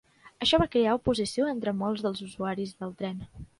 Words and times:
Això 0.45 0.59
va 0.61 0.67
crear 0.75 0.95
oposició 0.99 1.51
entre 1.53 1.75
molts 1.83 2.03
dels 2.07 2.25
usuaris 2.31 2.75
del 2.83 2.99
tren. 3.03 3.25